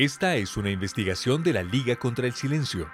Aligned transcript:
Esta 0.00 0.36
es 0.36 0.56
una 0.56 0.70
investigación 0.70 1.42
de 1.42 1.52
la 1.52 1.62
Liga 1.62 1.94
contra 1.94 2.26
el 2.26 2.32
Silencio. 2.32 2.88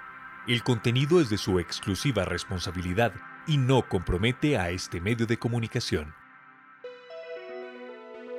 El 0.45 0.61
contenido 0.61 1.21
es 1.21 1.29
de 1.29 1.37
su 1.37 1.57
exclusiva 1.57 2.25
responsabilidad 2.25 3.13
y 3.47 3.55
no 3.55 3.87
compromete 3.87 4.57
a 4.57 4.71
este 4.71 4.99
medio 4.99 5.25
de 5.25 5.37
comunicación. 5.37 6.13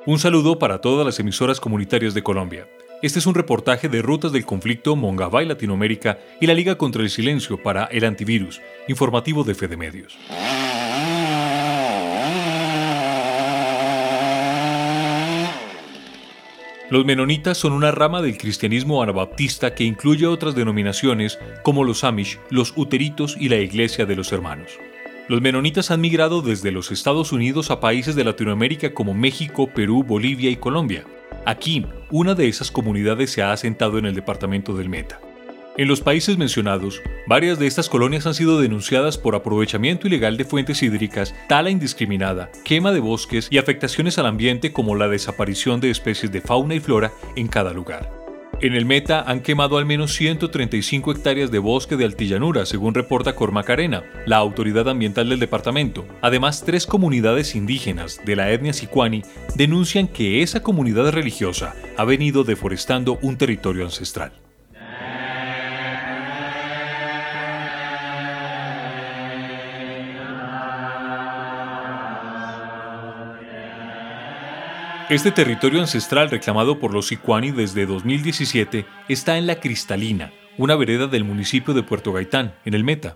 Un 0.05 0.19
saludo 0.19 0.59
para 0.59 0.83
todas 0.83 1.07
las 1.07 1.19
emisoras 1.19 1.61
comunitarias 1.61 2.13
de 2.13 2.23
Colombia. 2.23 2.69
Este 3.01 3.21
es 3.21 3.27
un 3.27 3.35
reportaje 3.35 3.89
de 3.89 4.03
Rutas 4.03 4.33
del 4.33 4.45
Conflicto 4.45 4.97
Mongabay 4.97 5.47
Latinoamérica 5.47 6.19
y 6.39 6.47
la 6.47 6.53
Liga 6.53 6.77
contra 6.77 7.01
el 7.01 7.09
Silencio 7.09 7.63
para 7.63 7.85
el 7.85 8.05
Antivirus, 8.05 8.61
informativo 8.87 9.45
de 9.45 9.55
Fede 9.55 9.79
Medios. 9.79 10.19
Los 16.91 17.05
menonitas 17.05 17.59
son 17.59 17.75
una 17.75 17.91
rama 17.91 18.23
del 18.23 18.39
cristianismo 18.39 19.03
anabaptista 19.03 19.75
que 19.75 19.85
incluye 19.85 20.27
otras 20.27 20.55
denominaciones 20.55 21.39
como 21.63 21.85
los 21.85 22.03
Amish, 22.03 22.39
los 22.49 22.73
Uteritos 22.77 23.37
y 23.39 23.51
la 23.51 23.57
Iglesia 23.57 24.07
de 24.07 24.17
los 24.17 24.33
Hermanos. 24.33 24.79
Los 25.29 25.43
menonitas 25.43 25.91
han 25.91 26.01
migrado 26.01 26.41
desde 26.41 26.73
los 26.73 26.91
Estados 26.91 27.31
Unidos 27.31 27.71
a 27.71 27.81
países 27.81 28.15
de 28.15 28.25
Latinoamérica 28.25 28.95
como 28.95 29.13
México, 29.13 29.69
Perú, 29.69 30.03
Bolivia 30.03 30.49
y 30.49 30.57
Colombia. 30.57 31.05
Aquí, 31.45 31.85
una 32.11 32.35
de 32.35 32.49
esas 32.49 32.71
comunidades 32.71 33.33
se 33.33 33.43
ha 33.43 33.53
asentado 33.53 33.99
en 33.99 34.07
el 34.07 34.15
departamento 34.15 34.75
del 34.75 34.89
Meta. 34.89 35.21
En 35.79 35.87
los 35.87 36.01
países 36.01 36.37
mencionados, 36.39 37.01
varias 37.29 37.61
de 37.61 37.69
estas 37.69 37.89
colonias 37.89 38.27
han 38.27 38.35
sido 38.35 38.61
denunciadas 38.61 39.17
por 39.17 39.37
aprovechamiento 39.37 40.09
ilegal 40.09 40.37
de 40.37 40.45
fuentes 40.45 40.83
hídricas, 40.83 41.37
tala 41.49 41.71
indiscriminada, 41.71 42.51
quema 42.65 42.91
de 42.91 42.99
bosques 42.99 43.47
y 43.49 43.59
afectaciones 43.59 44.19
al 44.19 44.27
ambiente 44.27 44.73
como 44.73 44.97
la 44.97 45.07
desaparición 45.07 45.81
de 45.81 45.91
especies 45.91 46.33
de 46.33 46.41
fauna 46.41 46.75
y 46.75 46.81
flora 46.81 47.13
en 47.37 47.47
cada 47.47 47.73
lugar. 47.73 48.11
En 48.61 48.75
el 48.75 48.87
Meta 48.87 49.23
han 49.23 49.39
quemado 49.41 49.79
al 49.79 49.87
menos 49.87 50.15
135 50.15 51.13
hectáreas 51.13 51.53
de 51.53 51.61
bosque 51.61 51.97
de 51.97 52.07
altillanura, 52.07 52.67
según 52.67 52.93
reporta 52.93 53.37
Cormacarena, 53.37 54.03
la 54.27 54.39
autoridad 54.39 54.89
ambiental 54.89 55.29
del 55.29 55.39
departamento. 55.39 56.05
Además, 56.23 56.65
tres 56.67 56.89
comunidades 56.89 57.55
indígenas 57.55 58.21
de 58.25 58.35
la 58.35 58.51
etnia 58.51 58.73
Sicuani 58.73 59.23
denuncian 59.55 60.09
que 60.09 60.43
esa 60.43 60.61
comunidad 60.61 61.13
religiosa 61.13 61.77
ha 61.97 62.05
venido 62.05 62.43
deforestando 62.43 63.21
un 63.23 63.39
territorio 63.39 63.85
ancestral. 63.85 64.33
Este 75.11 75.33
territorio 75.33 75.81
ancestral 75.81 76.29
reclamado 76.29 76.79
por 76.79 76.93
los 76.93 77.07
Sicuani 77.07 77.51
desde 77.51 77.87
2017 77.87 78.85
está 79.09 79.39
en 79.39 79.47
La 79.47 79.59
Cristalina, 79.59 80.35
una 80.59 80.77
vereda 80.77 81.07
del 81.07 81.25
municipio 81.25 81.73
de 81.73 81.83
Puerto 81.83 82.13
Gaitán, 82.13 82.55
en 82.67 82.75
el 82.75 82.85
Meta. 82.85 83.15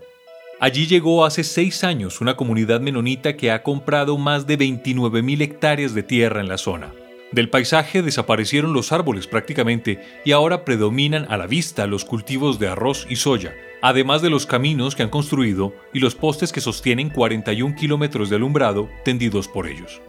Allí 0.59 0.87
llegó 0.87 1.23
hace 1.23 1.43
seis 1.43 1.83
años 1.83 2.19
una 2.19 2.35
comunidad 2.35 2.81
menonita 2.81 3.37
que 3.37 3.51
ha 3.51 3.61
comprado 3.61 4.17
más 4.17 4.47
de 4.47 4.57
29.000 4.57 5.41
hectáreas 5.43 5.93
de 5.93 6.01
tierra 6.01 6.41
en 6.41 6.47
la 6.47 6.57
zona. 6.57 6.91
Del 7.31 7.51
paisaje 7.51 8.01
desaparecieron 8.01 8.73
los 8.73 8.91
árboles 8.91 9.27
prácticamente 9.27 10.01
y 10.25 10.31
ahora 10.31 10.65
predominan 10.65 11.27
a 11.29 11.37
la 11.37 11.45
vista 11.45 11.85
los 11.85 12.05
cultivos 12.05 12.57
de 12.57 12.69
arroz 12.69 13.05
y 13.07 13.17
soya, 13.17 13.53
además 13.83 14.23
de 14.23 14.31
los 14.31 14.47
caminos 14.47 14.95
que 14.95 15.03
han 15.03 15.09
construido 15.09 15.75
y 15.93 15.99
los 15.99 16.15
postes 16.15 16.51
que 16.51 16.61
sostienen 16.61 17.11
41 17.11 17.75
kilómetros 17.75 18.31
de 18.31 18.37
alumbrado 18.37 18.89
tendidos 19.05 19.47
por 19.47 19.67
ellos. 19.67 20.01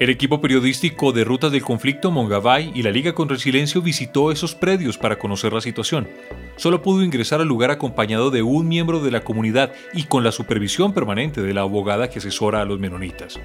El 0.00 0.08
equipo 0.08 0.40
periodístico 0.40 1.12
de 1.12 1.24
Rutas 1.24 1.52
del 1.52 1.60
Conflicto 1.60 2.10
Mongabay 2.10 2.72
y 2.74 2.82
la 2.82 2.90
Liga 2.90 3.12
contra 3.12 3.34
el 3.34 3.40
Silencio 3.40 3.82
visitó 3.82 4.32
esos 4.32 4.54
predios 4.54 4.96
para 4.96 5.18
conocer 5.18 5.52
la 5.52 5.60
situación. 5.60 6.08
Solo 6.56 6.80
pudo 6.80 7.02
ingresar 7.02 7.42
al 7.42 7.48
lugar 7.48 7.70
acompañado 7.70 8.30
de 8.30 8.40
un 8.40 8.66
miembro 8.66 9.00
de 9.00 9.10
la 9.10 9.20
comunidad 9.20 9.74
y 9.92 10.04
con 10.04 10.24
la 10.24 10.32
supervisión 10.32 10.94
permanente 10.94 11.42
de 11.42 11.52
la 11.52 11.60
abogada 11.60 12.08
que 12.08 12.18
asesora 12.18 12.62
a 12.62 12.64
los 12.64 12.80
menonitas. 12.80 13.38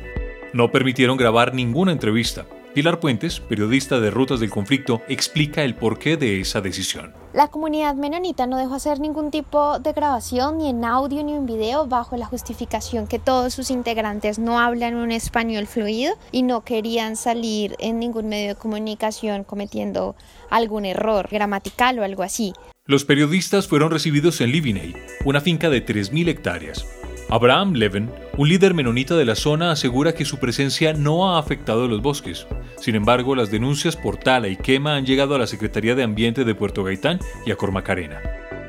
No 0.53 0.71
permitieron 0.71 1.17
grabar 1.17 1.53
ninguna 1.53 1.91
entrevista. 1.91 2.45
Pilar 2.75 2.99
Puentes, 2.99 3.39
periodista 3.39 4.01
de 4.01 4.11
Rutas 4.11 4.41
del 4.41 4.49
Conflicto, 4.49 5.01
explica 5.07 5.63
el 5.63 5.75
porqué 5.75 6.17
de 6.17 6.41
esa 6.41 6.59
decisión. 6.59 7.13
La 7.31 7.47
comunidad 7.47 7.95
menonita 7.95 8.47
no 8.47 8.57
dejó 8.57 8.73
hacer 8.73 8.99
ningún 8.99 9.31
tipo 9.31 9.79
de 9.79 9.93
grabación, 9.93 10.57
ni 10.57 10.71
en 10.71 10.83
audio 10.83 11.23
ni 11.23 11.35
en 11.35 11.45
video, 11.45 11.87
bajo 11.87 12.17
la 12.17 12.25
justificación 12.25 13.07
que 13.07 13.17
todos 13.17 13.53
sus 13.53 13.71
integrantes 13.71 14.39
no 14.39 14.59
hablan 14.59 14.95
un 14.95 15.13
español 15.13 15.67
fluido 15.67 16.15
y 16.33 16.43
no 16.43 16.65
querían 16.65 17.15
salir 17.15 17.77
en 17.79 17.97
ningún 17.97 18.27
medio 18.27 18.49
de 18.49 18.55
comunicación 18.55 19.45
cometiendo 19.45 20.17
algún 20.49 20.83
error 20.83 21.29
gramatical 21.31 21.97
o 21.99 22.03
algo 22.03 22.23
así. 22.23 22.51
Los 22.85 23.05
periodistas 23.05 23.69
fueron 23.69 23.89
recibidos 23.89 24.41
en 24.41 24.51
Liviney, 24.51 24.93
una 25.23 25.39
finca 25.39 25.69
de 25.69 25.85
3.000 25.85 26.27
hectáreas, 26.27 26.85
Abraham 27.29 27.73
Leven, 27.73 28.11
un 28.37 28.49
líder 28.49 28.75
menonita 28.75 29.15
de 29.15 29.25
la 29.25 29.35
zona, 29.35 29.71
asegura 29.71 30.13
que 30.13 30.25
su 30.25 30.37
presencia 30.37 30.93
no 30.93 31.29
ha 31.29 31.39
afectado 31.39 31.87
los 31.87 32.01
bosques. 32.01 32.45
Sin 32.77 32.95
embargo, 32.95 33.35
las 33.35 33.49
denuncias 33.49 33.95
por 33.95 34.17
tala 34.17 34.47
y 34.47 34.55
quema 34.55 34.95
han 34.95 35.05
llegado 35.05 35.33
a 35.33 35.39
la 35.39 35.47
Secretaría 35.47 35.95
de 35.95 36.03
Ambiente 36.03 36.43
de 36.43 36.53
Puerto 36.53 36.83
Gaitán 36.83 37.19
y 37.45 37.51
a 37.51 37.55
Cormacarena. 37.55 38.21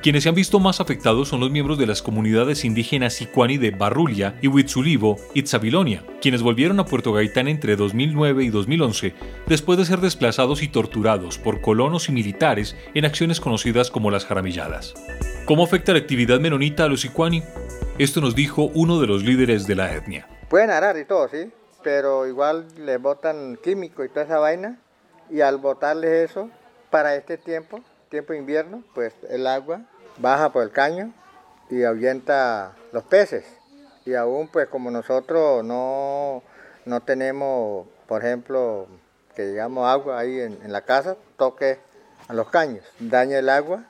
Quienes 0.02 0.22
se 0.22 0.28
han 0.28 0.34
visto 0.34 0.60
más 0.60 0.80
afectados 0.80 1.28
son 1.28 1.40
los 1.40 1.50
miembros 1.50 1.78
de 1.78 1.86
las 1.86 2.00
comunidades 2.00 2.64
indígenas 2.64 3.14
Sicuani 3.14 3.58
de 3.58 3.72
Barrulia 3.72 4.38
y 4.40 4.46
Huitzulivo 4.46 5.16
y 5.34 5.42
Tzabilonia, 5.42 6.04
quienes 6.22 6.42
volvieron 6.42 6.78
a 6.80 6.86
Puerto 6.86 7.12
Gaitán 7.12 7.48
entre 7.48 7.76
2009 7.76 8.44
y 8.44 8.50
2011 8.50 9.14
después 9.48 9.78
de 9.78 9.84
ser 9.84 10.00
desplazados 10.00 10.62
y 10.62 10.68
torturados 10.68 11.38
por 11.38 11.60
colonos 11.60 12.08
y 12.08 12.12
militares 12.12 12.76
en 12.94 13.04
acciones 13.04 13.40
conocidas 13.40 13.90
como 13.90 14.10
las 14.10 14.24
jaramilladas. 14.24 14.94
¿Cómo 15.44 15.64
afecta 15.64 15.92
la 15.92 15.98
actividad 15.98 16.40
menonita 16.40 16.84
a 16.84 16.88
los 16.88 17.00
Sicuani? 17.00 17.42
Esto 17.98 18.20
nos 18.20 18.34
dijo 18.34 18.70
uno 18.74 19.00
de 19.00 19.06
los 19.06 19.22
líderes 19.22 19.66
de 19.66 19.74
la 19.74 19.94
etnia. 19.94 20.28
Pueden 20.50 20.68
arar 20.68 20.98
y 20.98 21.06
todo, 21.06 21.28
sí, 21.30 21.50
pero 21.82 22.26
igual 22.26 22.66
le 22.76 22.98
botan 22.98 23.58
químico 23.62 24.04
y 24.04 24.10
toda 24.10 24.26
esa 24.26 24.38
vaina. 24.38 24.78
Y 25.30 25.40
al 25.40 25.56
botarles 25.56 26.30
eso, 26.30 26.50
para 26.90 27.14
este 27.14 27.38
tiempo, 27.38 27.80
tiempo 28.10 28.34
de 28.34 28.40
invierno, 28.40 28.84
pues 28.94 29.14
el 29.30 29.46
agua 29.46 29.80
baja 30.18 30.52
por 30.52 30.62
el 30.62 30.72
caño 30.72 31.14
y 31.70 31.84
ahuyenta 31.84 32.76
los 32.92 33.02
peces. 33.04 33.46
Y 34.04 34.12
aún 34.12 34.48
pues 34.48 34.68
como 34.68 34.90
nosotros 34.90 35.64
no, 35.64 36.42
no 36.84 37.00
tenemos, 37.00 37.86
por 38.06 38.22
ejemplo, 38.22 38.88
que 39.34 39.46
digamos 39.46 39.88
agua 39.88 40.18
ahí 40.18 40.38
en 40.38 40.70
la 40.70 40.82
casa, 40.82 41.16
toque 41.38 41.78
a 42.28 42.34
los 42.34 42.50
caños, 42.50 42.84
daña 42.98 43.38
el 43.38 43.48
agua 43.48 43.84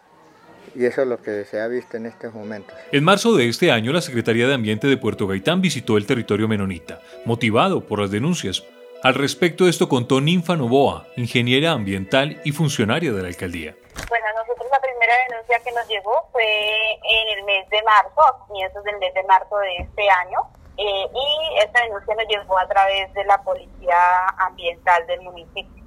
y 0.74 0.84
eso 0.84 1.02
es 1.02 1.08
lo 1.08 1.20
que 1.20 1.44
se 1.44 1.60
ha 1.60 1.68
visto 1.68 1.96
en 1.96 2.06
estos 2.06 2.34
momentos. 2.34 2.76
En 2.92 3.04
marzo 3.04 3.34
de 3.34 3.48
este 3.48 3.70
año, 3.70 3.92
la 3.92 4.00
Secretaría 4.00 4.46
de 4.46 4.54
Ambiente 4.54 4.86
de 4.86 4.96
Puerto 4.96 5.26
Gaitán 5.26 5.60
visitó 5.60 5.96
el 5.96 6.06
territorio 6.06 6.48
menonita, 6.48 7.00
motivado 7.24 7.80
por 7.82 8.00
las 8.00 8.10
denuncias. 8.10 8.64
Al 9.02 9.14
respecto 9.14 9.64
de 9.64 9.70
esto 9.70 9.88
contó 9.88 10.20
Ninfa 10.20 10.56
Novoa, 10.56 11.06
ingeniera 11.16 11.72
ambiental 11.72 12.40
y 12.44 12.52
funcionaria 12.52 13.12
de 13.12 13.22
la 13.22 13.28
alcaldía. 13.28 13.74
Bueno, 14.08 14.26
a 14.26 14.40
nosotros 14.40 14.66
la 14.72 14.80
primera 14.80 15.14
denuncia 15.28 15.60
que 15.64 15.72
nos 15.72 15.86
llegó 15.88 16.28
fue 16.32 16.44
en 16.44 17.38
el 17.38 17.44
mes 17.44 17.68
de 17.70 17.82
marzo, 17.82 18.20
a 18.20 18.46
comienzos 18.46 18.82
del 18.84 18.98
mes 18.98 19.14
de 19.14 19.22
marzo 19.24 19.58
de 19.58 19.76
este 19.76 20.08
año, 20.08 20.38
eh, 20.78 21.06
y 21.14 21.58
esta 21.62 21.82
denuncia 21.82 22.14
nos 22.14 22.28
llegó 22.28 22.58
a 22.58 22.68
través 22.68 23.12
de 23.14 23.24
la 23.24 23.42
Policía 23.42 24.28
Ambiental 24.38 25.06
del 25.06 25.22
municipio. 25.22 25.84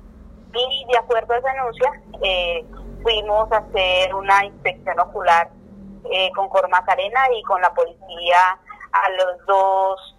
Y 0.53 0.85
de 0.91 0.97
acuerdo 0.97 1.33
a 1.33 1.37
esa 1.37 1.51
denuncia, 1.53 2.01
eh, 2.23 2.65
fuimos 3.03 3.51
a 3.51 3.57
hacer 3.57 4.13
una 4.13 4.45
inspección 4.45 4.99
ocular 4.99 5.49
eh, 6.11 6.31
con 6.35 6.49
Cormacarena 6.49 7.21
y 7.37 7.43
con 7.43 7.61
la 7.61 7.73
policía 7.73 8.59
a 8.91 9.09
los 9.11 9.45
dos 9.45 10.15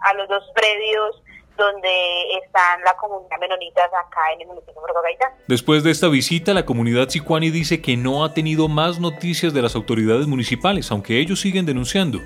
a 0.00 0.14
los 0.14 0.28
dos 0.28 0.42
predios 0.54 1.22
donde 1.56 2.38
están 2.42 2.80
la 2.84 2.96
comunidad 2.96 3.38
menonitas 3.38 3.90
acá 3.92 4.32
en 4.34 4.40
el 4.40 4.46
municipio 4.46 4.80
de 4.80 5.02
Gaitán. 5.02 5.32
Después 5.46 5.84
de 5.84 5.90
esta 5.90 6.08
visita, 6.08 6.54
la 6.54 6.64
comunidad 6.64 7.10
sicuani 7.10 7.50
dice 7.50 7.82
que 7.82 7.96
no 7.98 8.24
ha 8.24 8.32
tenido 8.32 8.68
más 8.68 8.98
noticias 8.98 9.52
de 9.52 9.60
las 9.60 9.74
autoridades 9.76 10.26
municipales, 10.26 10.90
aunque 10.90 11.20
ellos 11.20 11.40
siguen 11.40 11.66
denunciando. 11.66 12.18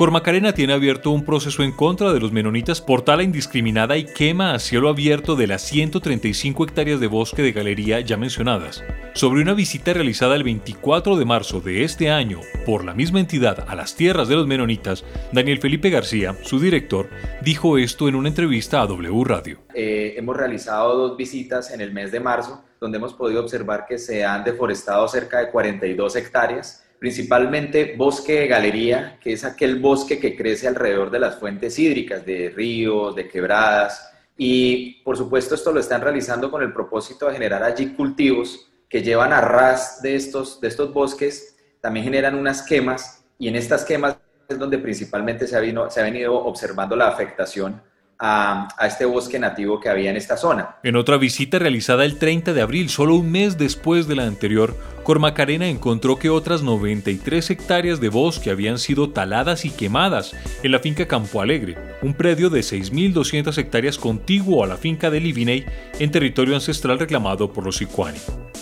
Cormacarena 0.00 0.54
tiene 0.54 0.72
abierto 0.72 1.10
un 1.10 1.26
proceso 1.26 1.62
en 1.62 1.72
contra 1.72 2.14
de 2.14 2.20
los 2.20 2.32
menonitas 2.32 2.80
por 2.80 3.02
tala 3.02 3.22
indiscriminada 3.22 3.98
y 3.98 4.06
quema 4.06 4.54
a 4.54 4.58
cielo 4.58 4.88
abierto 4.88 5.36
de 5.36 5.46
las 5.46 5.60
135 5.60 6.64
hectáreas 6.64 7.00
de 7.00 7.06
bosque 7.06 7.42
de 7.42 7.52
galería 7.52 8.00
ya 8.00 8.16
mencionadas. 8.16 8.82
Sobre 9.12 9.42
una 9.42 9.52
visita 9.52 9.92
realizada 9.92 10.36
el 10.36 10.42
24 10.42 11.18
de 11.18 11.24
marzo 11.26 11.60
de 11.60 11.84
este 11.84 12.08
año 12.10 12.40
por 12.64 12.82
la 12.82 12.94
misma 12.94 13.20
entidad 13.20 13.66
a 13.68 13.74
las 13.74 13.94
tierras 13.94 14.28
de 14.28 14.36
los 14.36 14.46
menonitas, 14.46 15.04
Daniel 15.32 15.60
Felipe 15.60 15.90
García, 15.90 16.34
su 16.44 16.58
director, 16.58 17.10
dijo 17.42 17.76
esto 17.76 18.08
en 18.08 18.14
una 18.14 18.30
entrevista 18.30 18.80
a 18.80 18.86
W 18.86 19.22
Radio. 19.24 19.58
Eh, 19.74 20.14
hemos 20.16 20.34
realizado 20.34 20.96
dos 20.96 21.18
visitas 21.18 21.72
en 21.72 21.82
el 21.82 21.92
mes 21.92 22.10
de 22.10 22.20
marzo, 22.20 22.64
donde 22.80 22.96
hemos 22.96 23.12
podido 23.12 23.42
observar 23.42 23.84
que 23.86 23.98
se 23.98 24.24
han 24.24 24.44
deforestado 24.44 25.06
cerca 25.08 25.40
de 25.40 25.50
42 25.50 26.16
hectáreas 26.16 26.86
principalmente 27.00 27.94
bosque 27.96 28.40
de 28.40 28.46
galería, 28.46 29.18
que 29.20 29.32
es 29.32 29.42
aquel 29.42 29.80
bosque 29.80 30.20
que 30.20 30.36
crece 30.36 30.68
alrededor 30.68 31.10
de 31.10 31.18
las 31.18 31.36
fuentes 31.36 31.78
hídricas, 31.78 32.26
de 32.26 32.52
ríos, 32.54 33.16
de 33.16 33.26
quebradas, 33.26 34.12
y 34.36 35.02
por 35.02 35.16
supuesto 35.16 35.54
esto 35.54 35.72
lo 35.72 35.80
están 35.80 36.02
realizando 36.02 36.50
con 36.50 36.62
el 36.62 36.72
propósito 36.72 37.26
de 37.26 37.32
generar 37.32 37.62
allí 37.62 37.94
cultivos 37.94 38.70
que 38.88 39.02
llevan 39.02 39.32
a 39.32 39.40
ras 39.40 40.02
de 40.02 40.14
estos, 40.14 40.60
de 40.60 40.68
estos 40.68 40.92
bosques 40.92 41.56
también 41.80 42.04
generan 42.04 42.34
unas 42.34 42.62
quemas 42.62 43.24
y 43.38 43.48
en 43.48 43.56
estas 43.56 43.84
quemas 43.84 44.18
es 44.48 44.58
donde 44.58 44.78
principalmente 44.78 45.46
se 45.46 45.56
ha, 45.56 45.60
vino, 45.60 45.90
se 45.90 46.00
ha 46.00 46.04
venido 46.04 46.34
observando 46.34 46.96
la 46.96 47.08
afectación 47.08 47.80
a, 48.20 48.68
este 48.86 49.06
bosque 49.06 49.38
nativo 49.38 49.80
que 49.80 49.88
había 49.88 50.10
en 50.10 50.16
esta 50.16 50.36
zona. 50.36 50.76
En 50.82 50.96
otra 50.96 51.16
visita 51.16 51.58
realizada 51.58 52.04
el 52.04 52.18
30 52.18 52.52
de 52.52 52.60
abril, 52.60 52.90
solo 52.90 53.14
un 53.14 53.32
mes 53.32 53.56
después 53.56 54.06
de 54.06 54.16
la 54.16 54.26
anterior, 54.26 54.76
Cormacarena 55.02 55.66
encontró 55.66 56.18
que 56.18 56.28
otras 56.28 56.62
93 56.62 57.50
hectáreas 57.50 58.00
de 58.00 58.10
bosque 58.10 58.50
habían 58.50 58.78
sido 58.78 59.10
taladas 59.10 59.64
y 59.64 59.70
quemadas 59.70 60.32
en 60.62 60.72
la 60.72 60.78
finca 60.78 61.08
Campo 61.08 61.40
Alegre, 61.40 61.78
un 62.02 62.12
predio 62.12 62.50
de 62.50 62.60
6.200 62.60 63.56
hectáreas 63.56 63.98
contiguo 63.98 64.62
a 64.62 64.66
la 64.66 64.76
finca 64.76 65.10
de 65.10 65.20
Liviney 65.20 65.64
en 65.98 66.10
territorio 66.10 66.54
ancestral 66.54 66.98
reclamado 66.98 67.52
por 67.52 67.64
los 67.64 67.80
Icuani. 67.80 68.20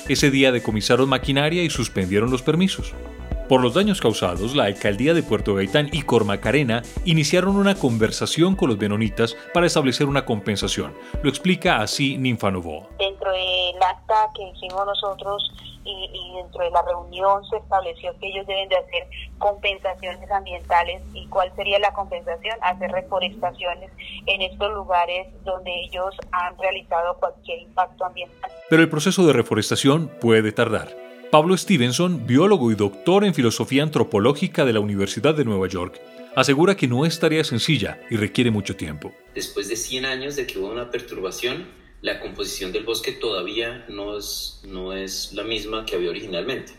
Ese 0.08 0.30
día 0.30 0.52
decomisaron 0.52 1.08
maquinaria 1.08 1.64
y 1.64 1.70
suspendieron 1.70 2.30
los 2.30 2.42
permisos. 2.42 2.94
Por 3.48 3.62
los 3.62 3.72
daños 3.72 4.02
causados, 4.02 4.54
la 4.54 4.64
alcaldía 4.64 5.14
de 5.14 5.22
Puerto 5.22 5.54
Gaitán 5.54 5.88
y 5.90 6.02
Cormacarena 6.02 6.82
iniciaron 7.06 7.56
una 7.56 7.76
conversación 7.76 8.54
con 8.54 8.68
los 8.68 8.76
benonitas 8.76 9.34
para 9.54 9.66
establecer 9.66 10.06
una 10.06 10.26
compensación. 10.26 10.94
Lo 11.22 11.30
explica 11.30 11.80
así 11.80 12.18
Ninfanovo. 12.18 12.90
Dentro 12.98 13.32
del 13.32 13.82
acta 13.82 14.28
que 14.34 14.42
hicimos 14.50 14.84
nosotros 14.84 15.50
y, 15.82 16.34
dentro 16.36 16.62
de 16.62 16.70
la 16.70 16.82
reunión 16.82 17.42
se 17.48 17.56
estableció 17.56 18.14
que 18.18 18.28
ellos 18.28 18.46
deben 18.46 18.68
de 18.68 18.76
hacer 18.76 19.08
compensaciones 19.38 20.30
ambientales 20.30 21.00
y 21.14 21.26
cuál 21.28 21.50
sería 21.56 21.78
la 21.78 21.94
compensación, 21.94 22.54
hacer 22.60 22.92
reforestaciones 22.92 23.90
en 24.26 24.42
estos 24.42 24.74
lugares 24.74 25.26
donde 25.44 25.70
ellos 25.84 26.14
han 26.32 26.56
realizado 26.58 27.16
cualquier 27.16 27.60
impacto 27.60 28.04
ambiental. 28.04 28.50
Pero 28.68 28.82
el 28.82 28.90
proceso 28.90 29.26
de 29.26 29.32
reforestación 29.32 30.08
puede 30.20 30.52
tardar. 30.52 31.08
Pablo 31.30 31.58
Stevenson, 31.58 32.26
biólogo 32.26 32.72
y 32.72 32.74
doctor 32.74 33.22
en 33.22 33.34
filosofía 33.34 33.82
antropológica 33.82 34.64
de 34.64 34.72
la 34.72 34.80
Universidad 34.80 35.34
de 35.34 35.44
Nueva 35.44 35.68
York, 35.68 36.00
asegura 36.34 36.74
que 36.74 36.88
no 36.88 37.04
es 37.04 37.18
tarea 37.18 37.44
sencilla 37.44 38.00
y 38.08 38.16
requiere 38.16 38.50
mucho 38.50 38.76
tiempo. 38.76 39.12
Después 39.34 39.68
de 39.68 39.76
100 39.76 40.06
años 40.06 40.36
de 40.36 40.46
que 40.46 40.58
hubo 40.58 40.72
una 40.72 40.90
perturbación, 40.90 41.66
la 42.00 42.18
composición 42.20 42.72
del 42.72 42.84
bosque 42.84 43.12
todavía 43.12 43.84
no 43.90 44.16
es, 44.16 44.62
no 44.66 44.94
es 44.94 45.34
la 45.34 45.44
misma 45.44 45.84
que 45.84 45.96
había 45.96 46.08
originalmente. 46.08 46.72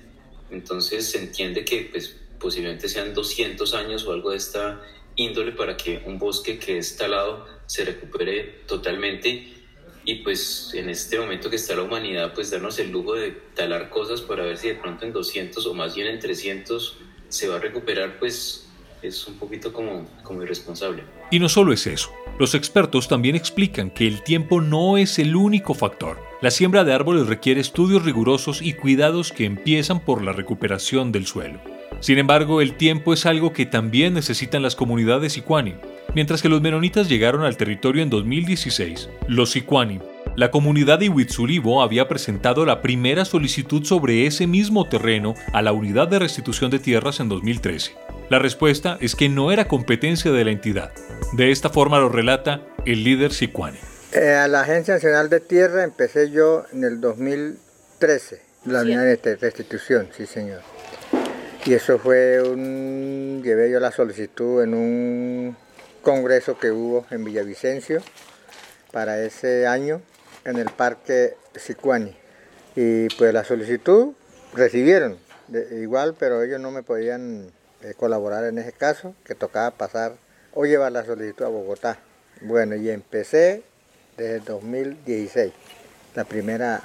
Entonces 0.49 1.11
se 1.11 1.19
entiende 1.19 1.63
que 1.63 1.87
pues, 1.91 2.17
posiblemente 2.39 2.89
sean 2.89 3.13
200 3.13 3.71
años 3.75 4.03
o 4.07 4.13
algo 4.13 4.31
de 4.31 4.37
esta 4.37 4.81
índole 5.15 5.51
para 5.51 5.77
que 5.77 6.01
un 6.07 6.17
bosque 6.17 6.57
que 6.57 6.79
es 6.79 6.97
talado 6.97 7.45
se 7.67 7.85
recupere 7.85 8.63
totalmente 8.65 9.58
y 10.05 10.15
pues 10.15 10.71
en 10.73 10.89
este 10.89 11.19
momento 11.19 11.49
que 11.49 11.55
está 11.55 11.75
la 11.75 11.83
humanidad, 11.83 12.33
pues 12.33 12.51
darnos 12.51 12.79
el 12.79 12.91
lujo 12.91 13.13
de 13.13 13.31
talar 13.53 13.89
cosas 13.89 14.21
para 14.21 14.43
ver 14.43 14.57
si 14.57 14.69
de 14.69 14.75
pronto 14.75 15.05
en 15.05 15.13
200 15.13 15.65
o 15.65 15.73
más 15.73 15.95
bien 15.95 16.07
en 16.07 16.19
300 16.19 16.97
se 17.27 17.47
va 17.47 17.57
a 17.57 17.59
recuperar, 17.59 18.17
pues 18.19 18.67
es 19.01 19.27
un 19.27 19.35
poquito 19.35 19.71
como, 19.71 20.07
como 20.23 20.43
irresponsable. 20.43 21.03
Y 21.31 21.39
no 21.39 21.47
solo 21.47 21.73
es 21.73 21.87
eso. 21.87 22.11
Los 22.39 22.55
expertos 22.55 23.07
también 23.07 23.35
explican 23.35 23.91
que 23.91 24.07
el 24.07 24.23
tiempo 24.23 24.61
no 24.61 24.97
es 24.97 25.19
el 25.19 25.35
único 25.35 25.73
factor. 25.73 26.17
La 26.41 26.51
siembra 26.51 26.83
de 26.83 26.93
árboles 26.93 27.27
requiere 27.27 27.61
estudios 27.61 28.03
rigurosos 28.03 28.61
y 28.61 28.73
cuidados 28.73 29.31
que 29.31 29.45
empiezan 29.45 29.99
por 29.99 30.23
la 30.23 30.31
recuperación 30.31 31.11
del 31.11 31.27
suelo. 31.27 31.59
Sin 31.99 32.17
embargo, 32.17 32.61
el 32.61 32.75
tiempo 32.75 33.13
es 33.13 33.25
algo 33.25 33.51
que 33.51 33.65
también 33.65 34.13
necesitan 34.13 34.63
las 34.63 34.75
comunidades 34.75 35.37
Icuani. 35.37 35.75
Mientras 36.15 36.41
que 36.41 36.49
los 36.49 36.61
menonitas 36.61 37.07
llegaron 37.07 37.43
al 37.43 37.55
territorio 37.55 38.01
en 38.01 38.09
2016, 38.09 39.09
los 39.27 39.51
Sicuani, 39.51 39.99
la 40.35 40.49
comunidad 40.49 40.99
de 40.99 41.09
Huitzulivo 41.09 41.83
había 41.83 42.07
presentado 42.07 42.65
la 42.65 42.81
primera 42.81 43.25
solicitud 43.25 43.83
sobre 43.83 44.25
ese 44.25 44.47
mismo 44.47 44.87
terreno 44.87 45.35
a 45.53 45.61
la 45.61 45.71
Unidad 45.71 46.07
de 46.07 46.17
Restitución 46.17 46.71
de 46.71 46.79
Tierras 46.79 47.19
en 47.19 47.29
2013. 47.29 47.91
La 48.29 48.39
respuesta 48.39 48.97
es 49.01 49.15
que 49.15 49.29
no 49.29 49.51
era 49.51 49.67
competencia 49.67 50.31
de 50.31 50.45
la 50.45 50.51
entidad. 50.51 50.91
De 51.33 51.51
esta 51.51 51.69
forma 51.69 51.99
lo 51.99 52.09
relata 52.09 52.61
el 52.85 53.03
líder 53.03 53.31
Sicuani. 53.31 53.79
Eh, 54.11 54.33
a 54.33 54.47
la 54.47 54.61
Agencia 54.61 54.95
Nacional 54.95 55.29
de 55.29 55.39
Tierra 55.39 55.83
empecé 55.83 56.31
yo 56.31 56.63
en 56.73 56.83
el 56.83 56.99
2013, 57.01 58.41
la 58.65 58.81
unidad 58.81 59.03
de 59.03 59.35
restitución, 59.35 60.09
sí 60.15 60.25
señor. 60.25 60.61
Y 61.65 61.73
eso 61.73 61.99
fue 61.99 62.41
un... 62.41 63.41
llevé 63.43 63.69
yo 63.69 63.79
la 63.79 63.91
solicitud 63.91 64.63
en 64.63 64.73
un 64.73 65.57
congreso 66.01 66.57
que 66.57 66.71
hubo 66.71 67.05
en 67.11 67.23
Villavicencio 67.23 68.01
para 68.91 69.21
ese 69.21 69.67
año 69.67 70.01
en 70.45 70.57
el 70.57 70.69
Parque 70.69 71.35
Sicuani. 71.55 72.15
Y 72.75 73.07
pues 73.15 73.33
la 73.33 73.43
solicitud 73.43 74.13
recibieron 74.53 75.17
igual, 75.71 76.15
pero 76.17 76.43
ellos 76.43 76.59
no 76.59 76.71
me 76.71 76.83
podían 76.83 77.51
eh, 77.81 77.93
colaborar 77.95 78.45
en 78.45 78.57
ese 78.57 78.71
caso, 78.71 79.15
que 79.23 79.35
tocaba 79.35 79.71
pasar 79.71 80.13
o 80.53 80.65
llevar 80.65 80.91
la 80.91 81.05
solicitud 81.05 81.45
a 81.45 81.49
Bogotá. 81.49 81.99
Bueno, 82.41 82.75
y 82.75 82.89
empecé 82.89 83.63
desde 84.17 84.39
2016, 84.39 85.53
la 86.15 86.25
primera 86.25 86.81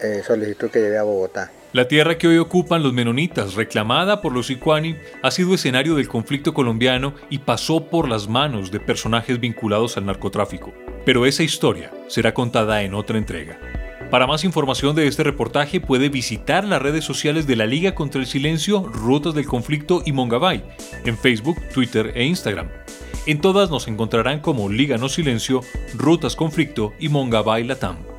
eh, 0.00 0.22
solicitud 0.24 0.70
que 0.70 0.80
llevé 0.80 0.98
a 0.98 1.02
Bogotá. 1.02 1.50
La 1.72 1.86
tierra 1.86 2.18
que 2.18 2.26
hoy 2.26 2.38
ocupan 2.38 2.82
los 2.82 2.92
menonitas, 2.92 3.54
reclamada 3.54 4.20
por 4.20 4.32
los 4.32 4.50
Icuani, 4.50 4.96
ha 5.22 5.30
sido 5.30 5.54
escenario 5.54 5.94
del 5.94 6.08
conflicto 6.08 6.52
colombiano 6.52 7.14
y 7.30 7.38
pasó 7.38 7.84
por 7.84 8.08
las 8.08 8.28
manos 8.28 8.72
de 8.72 8.80
personajes 8.80 9.38
vinculados 9.38 9.96
al 9.96 10.06
narcotráfico. 10.06 10.74
Pero 11.06 11.26
esa 11.26 11.44
historia 11.44 11.92
será 12.08 12.34
contada 12.34 12.82
en 12.82 12.92
otra 12.92 13.18
entrega. 13.18 13.60
Para 14.10 14.26
más 14.26 14.42
información 14.42 14.96
de 14.96 15.06
este 15.06 15.22
reportaje 15.22 15.80
puede 15.80 16.08
visitar 16.08 16.64
las 16.64 16.82
redes 16.82 17.04
sociales 17.04 17.46
de 17.46 17.54
la 17.54 17.66
Liga 17.66 17.94
contra 17.94 18.20
el 18.20 18.26
Silencio, 18.26 18.82
Rutas 18.82 19.34
del 19.34 19.46
Conflicto 19.46 20.02
y 20.04 20.10
Mongabay, 20.10 20.64
en 21.04 21.16
Facebook, 21.16 21.56
Twitter 21.72 22.10
e 22.16 22.24
Instagram. 22.24 22.66
En 23.26 23.40
todas 23.40 23.70
nos 23.70 23.86
encontrarán 23.86 24.40
como 24.40 24.68
Liga 24.68 24.98
No 24.98 25.08
Silencio, 25.08 25.60
Rutas 25.94 26.34
Conflicto 26.34 26.94
y 26.98 27.08
Mongabay 27.08 27.62
Latam. 27.62 28.09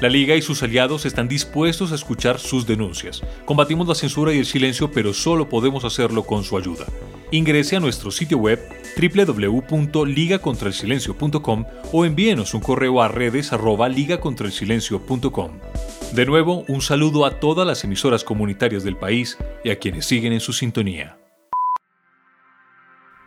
La 0.00 0.08
Liga 0.08 0.34
y 0.34 0.40
sus 0.40 0.62
aliados 0.62 1.04
están 1.04 1.28
dispuestos 1.28 1.92
a 1.92 1.94
escuchar 1.94 2.38
sus 2.38 2.66
denuncias. 2.66 3.22
Combatimos 3.44 3.86
la 3.86 3.94
censura 3.94 4.32
y 4.32 4.38
el 4.38 4.46
silencio, 4.46 4.90
pero 4.90 5.12
solo 5.12 5.50
podemos 5.50 5.84
hacerlo 5.84 6.22
con 6.22 6.42
su 6.42 6.56
ayuda. 6.56 6.86
Ingrese 7.32 7.76
a 7.76 7.80
nuestro 7.80 8.10
sitio 8.10 8.38
web 8.38 8.58
www.ligacontralsilencio.com 8.96 11.64
o 11.92 12.06
envíenos 12.06 12.54
un 12.54 12.62
correo 12.62 13.02
a 13.02 13.08
redes. 13.08 13.50
De 16.12 16.26
nuevo, 16.26 16.64
un 16.66 16.80
saludo 16.80 17.26
a 17.26 17.38
todas 17.38 17.66
las 17.66 17.84
emisoras 17.84 18.24
comunitarias 18.24 18.82
del 18.82 18.96
país 18.96 19.36
y 19.62 19.68
a 19.68 19.78
quienes 19.78 20.06
siguen 20.06 20.32
en 20.32 20.40
su 20.40 20.54
sintonía. 20.54 21.18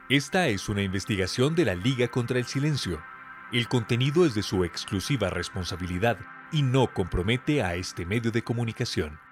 Esta 0.09 0.47
es 0.47 0.67
una 0.69 0.81
investigación 0.81 1.53
de 1.53 1.65
la 1.65 1.75
Liga 1.75 2.07
contra 2.07 2.39
el 2.39 2.45
Silencio. 2.45 2.99
El 3.51 3.67
contenido 3.67 4.25
es 4.25 4.33
de 4.33 4.41
su 4.41 4.63
exclusiva 4.63 5.29
responsabilidad 5.29 6.17
y 6.53 6.61
no 6.61 6.93
compromete 6.93 7.63
a 7.63 7.75
este 7.75 8.05
medio 8.05 8.31
de 8.31 8.43
comunicación. 8.43 9.22